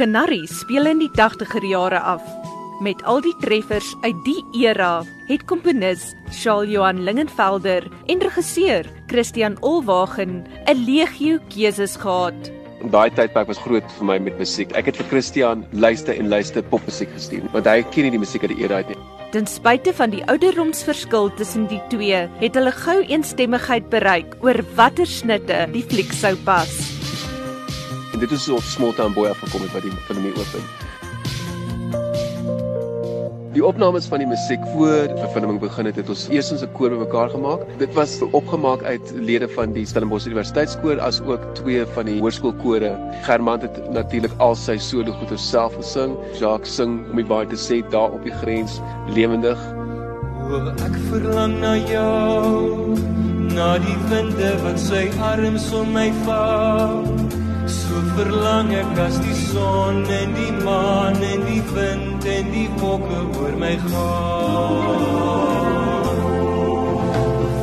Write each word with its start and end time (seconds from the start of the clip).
Canary 0.00 0.46
speel 0.48 0.88
in 0.88 1.00
die 1.02 1.10
80er 1.12 1.60
jare 1.68 1.98
af. 2.00 2.24
Met 2.80 3.02
al 3.04 3.18
die 3.20 3.34
treffers 3.42 3.90
uit 4.00 4.16
die 4.24 4.38
era 4.56 5.02
het 5.28 5.42
komponis 5.50 6.14
Charles 6.38 6.72
Johan 6.72 7.02
Lingenvelder 7.04 7.84
en 8.08 8.22
regisseur 8.24 8.86
Christian 9.12 9.58
Olwagen 9.60 10.46
'n 10.64 10.84
legio 10.86 11.36
keuses 11.52 11.98
gehad. 12.00 12.48
Daai 12.80 13.10
tydperk 13.10 13.48
was 13.48 13.60
groot 13.60 13.84
vir 13.98 14.06
my 14.06 14.18
met 14.18 14.38
musiek. 14.38 14.72
Ek 14.72 14.86
het 14.86 14.96
vir 14.96 15.06
Christian 15.10 15.66
luister 15.72 16.16
en 16.16 16.28
luister 16.28 16.62
popmusiek 16.62 17.12
gestuur, 17.12 17.44
want 17.52 17.66
hy 17.66 17.82
ken 17.82 18.04
nie 18.04 18.10
die 18.16 18.24
musiek 18.24 18.42
uit 18.42 18.56
die 18.56 18.64
era 18.64 18.76
uit 18.76 18.88
nie. 18.88 18.96
Ten 19.32 19.46
spyte 19.46 19.92
van 19.92 20.10
die 20.10 20.24
ouderdomsverskil 20.24 21.28
tussen 21.36 21.68
die 21.68 21.82
twee, 21.90 22.28
het 22.40 22.54
hulle 22.54 22.72
gou 22.72 23.04
eensstemmigheid 23.04 23.90
bereik 23.90 24.36
oor 24.40 24.64
watter 24.76 25.06
snitte 25.06 25.68
die 25.72 25.84
fliek 25.84 26.12
sou 26.12 26.36
pas. 26.36 26.89
En 28.20 28.26
dit 28.28 28.36
is 28.36 28.48
op 28.52 28.60
Small 28.60 28.92
Town 28.92 29.12
Boy 29.16 29.30
afgekom 29.32 29.62
het 29.64 29.72
wat 29.72 29.82
die 29.82 29.92
film 30.04 30.26
hier 30.26 30.34
open. 30.36 30.64
Die 33.54 33.62
opnames 33.64 34.04
van 34.12 34.20
die 34.20 34.26
musiek 34.28 34.60
voor 34.74 35.08
die 35.08 35.16
verfilming 35.22 35.56
begin 35.62 35.88
het, 35.88 35.96
het 35.96 36.12
ons 36.12 36.26
eers 36.28 36.50
ons 36.52 36.60
'n 36.60 36.68
koor 36.76 36.92
bymekaar 36.92 37.32
gemaak. 37.32 37.64
Dit 37.78 37.96
was 37.96 38.20
opgemaak 38.20 38.82
uit 38.82 39.12
lede 39.16 39.48
van 39.48 39.72
die 39.72 39.86
Stellenbosch 39.86 40.26
Universiteitskoor 40.26 41.00
as 41.00 41.20
ook 41.20 41.40
twee 41.54 41.86
van 41.96 42.04
die 42.12 42.20
hoërskoolkore. 42.20 42.92
Germant 43.22 43.62
het 43.62 43.90
natuurlik 43.90 44.36
al 44.36 44.54
sy 44.54 44.76
solo 44.76 45.12
goeie 45.12 45.38
self 45.38 45.74
gesing. 45.80 46.16
Jacques 46.38 46.74
sing 46.74 47.00
om 47.10 47.16
die 47.16 47.24
baie 47.24 47.46
te 47.46 47.56
sê 47.56 47.80
daar 47.88 48.12
op 48.12 48.22
die 48.22 48.36
grens 48.44 48.80
lewendig. 49.16 49.58
O, 50.44 50.68
ek 50.76 50.96
verlang 51.08 51.60
na 51.60 51.76
jou, 51.76 52.96
na 53.56 53.78
die 53.78 53.98
winde 54.12 54.58
wat 54.62 54.78
sy 54.78 55.08
arms 55.20 55.72
om 55.72 55.92
my 55.92 56.12
val. 56.24 57.29
Verlang 58.16 58.72
ek 58.74 58.98
as 59.06 59.16
die 59.24 59.34
son 59.34 60.02
en 60.18 60.34
die 60.34 60.52
maan 60.64 61.20
en 61.32 61.46
die 61.46 61.62
wind 61.74 62.26
en 62.34 62.50
die 62.54 62.68
wolke 62.80 63.20
oor 63.38 63.54
my 63.62 63.76
gaan. 63.86 64.90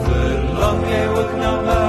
Verlang 0.07 0.81
jy 0.93 1.03
ook 1.19 1.31
na 1.41 1.53
my? 1.67 1.86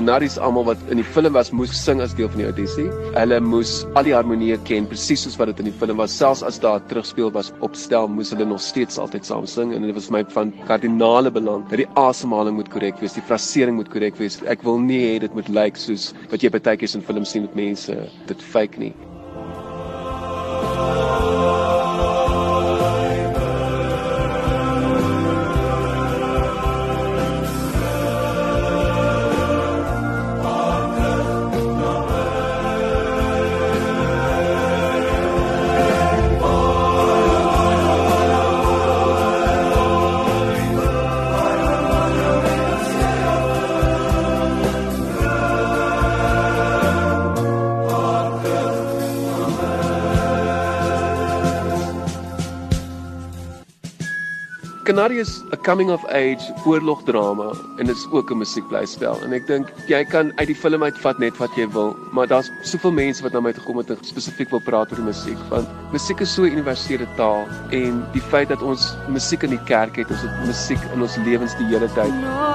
Die 0.00 0.06
Canaries 0.06 0.38
almal 0.40 0.64
wat 0.64 0.78
in 0.88 0.96
die 0.96 1.04
film 1.04 1.34
was, 1.36 1.50
moes 1.52 1.74
sing 1.76 1.98
as 2.00 2.14
deel 2.16 2.30
van 2.32 2.40
die 2.40 2.46
audisie. 2.48 2.86
Hulle 3.12 3.36
moes 3.44 3.72
al 4.00 4.06
die 4.06 4.14
harmonieë 4.16 4.56
ken 4.64 4.86
presies 4.88 5.26
soos 5.26 5.36
wat 5.36 5.50
dit 5.50 5.60
in 5.60 5.68
die 5.68 5.74
film 5.76 6.00
was. 6.00 6.14
Selfs 6.16 6.40
as 6.48 6.56
daar 6.62 6.80
terugspeel 6.88 7.28
was 7.34 7.50
op 7.60 7.76
stel, 7.76 8.08
moes 8.08 8.32
hulle 8.32 8.46
nog 8.48 8.62
steeds 8.64 8.96
altyd 8.96 9.28
saam 9.28 9.44
sing 9.44 9.74
en 9.76 9.84
dit 9.84 9.92
was 9.98 10.08
my 10.08 10.24
van 10.32 10.54
kardinale 10.70 11.28
belang 11.36 11.68
dat 11.68 11.82
die 11.82 11.88
asemhaling 12.00 12.56
moet 12.62 12.72
korrek 12.72 12.96
wees, 13.04 13.18
die 13.18 13.26
frasering 13.28 13.76
moet 13.76 13.92
korrek 13.92 14.16
wees. 14.16 14.40
Ek 14.48 14.64
wil 14.64 14.80
nie 14.80 15.02
hê 15.04 15.14
dit 15.26 15.36
moet 15.36 15.52
lyk 15.52 15.76
soos 15.76 16.14
wat 16.32 16.40
jy 16.40 16.54
baie 16.56 16.80
keer 16.80 16.96
in 16.96 17.04
films 17.12 17.36
sien 17.36 17.44
met 17.44 17.62
mense 17.66 18.00
dit 18.32 18.50
fake 18.56 18.80
nie. 18.80 18.94
Canary 54.84 55.18
is 55.18 55.42
'n 55.52 55.60
coming 55.62 55.90
of 55.90 56.02
age 56.08 56.44
oorlogdrama 56.64 57.52
en 57.78 57.86
dit 57.86 57.96
is 57.96 58.06
ook 58.10 58.30
'n 58.30 58.38
musiekblyspel 58.38 59.16
en 59.24 59.32
ek 59.32 59.46
dink 59.46 59.66
jy 59.86 60.04
kan 60.04 60.32
uit 60.38 60.46
die 60.46 60.56
film 60.56 60.82
uitvat 60.82 61.18
net 61.18 61.36
wat 61.36 61.52
jy 61.56 61.68
wil, 61.68 61.96
maar 62.12 62.26
daar's 62.26 62.50
soveel 62.62 62.92
mense 62.92 63.22
wat 63.22 63.32
na 63.32 63.40
my 63.40 63.52
toe 63.52 63.64
kom 63.64 63.78
en 63.78 63.98
spesifiek 64.00 64.50
wil 64.50 64.62
praat 64.64 64.90
oor 64.90 64.96
die 64.96 65.10
musiek 65.12 65.40
want 65.50 65.68
musiek 65.92 66.20
is 66.20 66.34
so 66.34 66.42
'n 66.42 66.52
universele 66.56 67.08
taal 67.16 67.44
en 67.70 68.04
die 68.12 68.24
feit 68.32 68.48
dat 68.48 68.62
ons 68.62 68.96
musiek 69.08 69.42
in 69.42 69.50
die 69.50 69.64
kerk 69.64 69.96
het, 69.96 70.10
ons 70.10 70.22
het 70.22 70.46
musiek 70.46 70.82
in 70.94 71.02
ons 71.02 71.16
lewens 71.16 71.56
die 71.56 71.66
hele 71.66 71.88
tyd. 71.92 72.14
Nader 72.20 72.49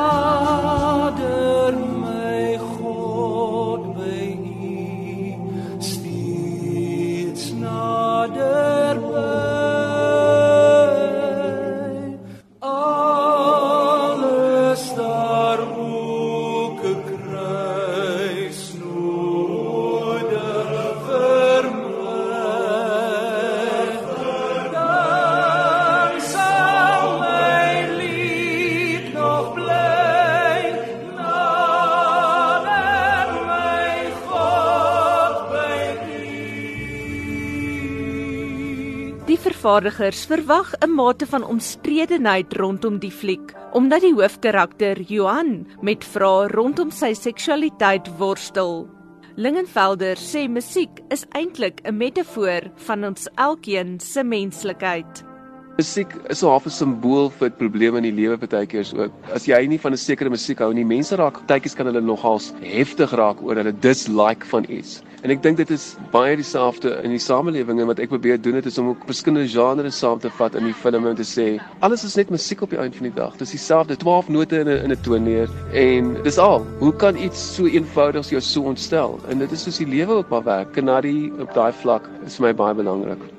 vervaardigers 39.38 40.26
verwag 40.30 40.74
'n 40.82 40.92
mate 40.92 41.26
van 41.26 41.44
omstredenheid 41.44 42.54
rondom 42.54 43.00
die 43.00 43.12
fliek, 43.12 43.54
omdat 43.74 44.02
die 44.02 44.14
hoofkarakter 44.14 45.02
Johan 45.02 45.68
met 45.82 46.06
vrae 46.06 46.48
rondom 46.48 46.92
sy 46.92 47.14
seksualiteit 47.14 48.08
worstel. 48.18 48.88
Lingenvelder 49.36 50.16
sê 50.16 50.48
musiek 50.48 51.02
is 51.10 51.26
eintlik 51.32 51.82
'n 51.84 51.98
metafoor 51.98 52.72
van 52.76 53.04
ons 53.04 53.28
elkeen 53.36 54.00
se 54.00 54.24
menslikheid. 54.24 55.35
Musiek 55.76 56.08
is 56.30 56.40
so 56.40 56.48
half 56.48 56.66
'n 56.66 56.72
simbool 56.72 57.26
vir 57.38 57.50
probleme 57.50 57.98
in 58.00 58.06
die 58.08 58.16
lewe 58.16 58.38
partykeers 58.40 58.94
ook. 58.96 59.12
As 59.36 59.44
jy 59.46 59.58
nie 59.68 59.78
van 59.78 59.92
'n 59.92 59.98
sekere 59.98 60.30
musiek 60.30 60.60
hou 60.64 60.72
nie, 60.74 60.86
mense 60.86 61.18
raak 61.20 61.42
partykeers 61.42 61.76
kan 61.76 61.86
hulle 61.86 62.00
nogals 62.00 62.54
heftig 62.62 63.12
raak 63.12 63.44
oor 63.44 63.60
hulle 63.60 63.74
dislike 63.84 64.48
van 64.54 64.64
iets. 64.70 65.02
En 65.24 65.32
ek 65.32 65.44
dink 65.44 65.58
dit 65.58 65.72
is 65.72 65.98
baie 66.14 66.38
dieselfde 66.38 67.04
in 67.04 67.12
die 67.12 67.20
samelewing 67.20 67.82
en 67.82 67.88
wat 67.92 68.00
ek 68.00 68.08
probeer 68.08 68.40
doen 68.42 68.56
het 68.56 68.66
is 68.72 68.78
om 68.78 68.88
ook 68.94 69.04
verskillende 69.06 69.52
genres 69.52 70.00
saam 70.00 70.20
te 70.20 70.30
vat 70.30 70.56
in 70.56 70.64
die 70.64 70.74
film 70.74 71.08
en 71.08 71.16
te 71.20 71.28
sê 71.28 71.60
alles 71.82 72.06
is 72.06 72.16
net 72.16 72.32
musiek 72.32 72.62
op 72.62 72.70
die 72.70 72.80
einde 72.80 72.96
van 72.96 73.12
die 73.12 73.16
dag. 73.20 73.36
Dis 73.36 73.52
dieselfde 73.52 73.98
12 73.98 74.30
note 74.30 74.56
in 74.56 74.70
'n 74.70 74.84
in 74.86 74.92
'n 74.92 75.02
toonleer 75.04 75.50
en 75.74 76.24
dis 76.24 76.38
al. 76.38 76.64
Hoe 76.80 76.96
kan 76.96 77.18
iets 77.18 77.56
so 77.56 77.66
eenvoudig 77.66 78.30
jou 78.30 78.42
so 78.42 78.62
ontstel? 78.62 79.20
En 79.28 79.40
dit 79.40 79.52
is 79.52 79.64
soos 79.64 79.78
die 79.78 79.88
lewe 79.88 80.24
op 80.24 80.30
haar 80.30 80.44
werk. 80.44 80.72
Kanadi 80.72 81.34
op 81.38 81.54
daai 81.54 81.74
vlak 81.74 82.10
is 82.26 82.38
vir 82.38 82.48
my 82.48 82.54
baie 82.54 82.74
belangrik. 82.74 83.35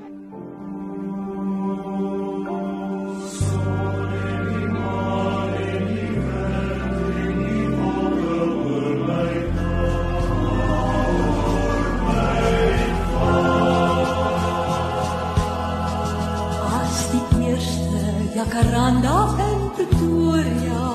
Die 17.16 17.48
eerste 17.48 18.03
jacaranda 18.34 19.16
in 19.48 19.60
Pretoria. 19.74 20.86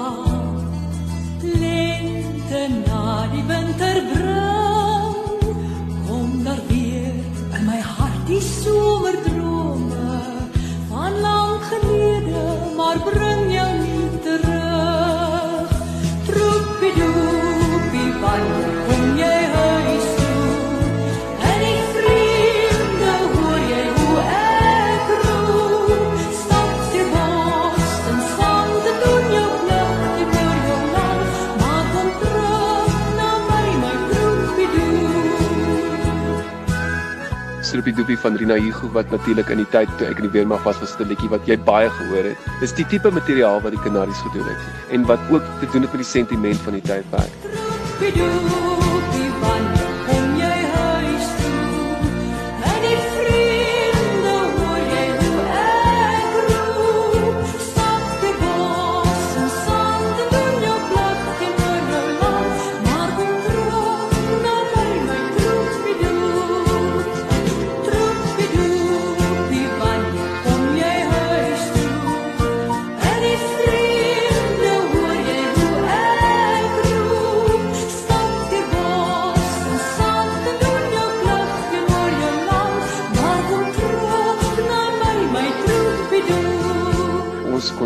Lente 1.42 2.68
na 2.86 3.28
die 3.32 3.44
winter 3.48 4.02
bring 4.14 4.61
Stroopie 37.82 37.98
Doopie 37.98 38.18
van 38.18 38.36
Rina 38.36 38.54
Hugo 38.62 38.92
wat 38.94 39.10
natuurlik 39.10 39.48
in 39.50 39.58
die 39.58 39.70
tyd 39.74 39.90
toe 39.98 40.06
ek 40.06 40.20
in 40.22 40.28
die 40.28 40.34
weermag 40.36 40.62
was 40.68 40.78
was 40.84 40.94
'n 41.00 41.10
liedjie 41.10 41.30
wat 41.34 41.48
jy 41.50 41.58
baie 41.58 41.90
gehoor 41.90 42.30
het. 42.30 42.38
Dis 42.60 42.76
die 42.78 42.86
tipe 42.86 43.10
materiaal 43.10 43.58
wat 43.62 43.74
die 43.74 43.82
Kanaries 43.82 44.22
gedoen 44.22 44.46
het 44.46 44.62
en 44.94 45.06
wat 45.10 45.20
ook 45.32 45.42
te 45.60 45.66
doen 45.74 45.82
het 45.82 45.92
met 45.92 46.04
die 46.06 46.12
sentiment 46.12 46.62
van 46.62 46.78
die 46.78 46.86
tydperk. 46.86 47.34
Troepidoe, 47.42 48.30
die 48.30 48.81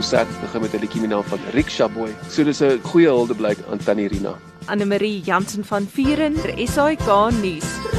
konsert 0.05 0.41
begin 0.41 0.61
met 0.61 0.73
'n 0.73 0.79
liedjie 0.79 1.01
met 1.01 1.09
die 1.09 1.17
naam 1.17 1.23
van 1.23 1.39
Rickshaw 1.51 1.93
Boy. 1.93 2.11
So 2.29 2.43
dis 2.43 2.61
'n 2.61 2.79
goeie 2.83 3.07
huldeblyk 3.07 3.57
aan 3.71 3.77
Tannie 3.77 4.07
Rina. 4.07 4.37
Anne 4.65 4.85
Marie 4.85 5.21
Jansen 5.21 5.65
van 5.65 5.87
Vuren 5.93 6.35
vir 6.37 6.67
SAK 6.67 7.31
nuus. 7.41 7.94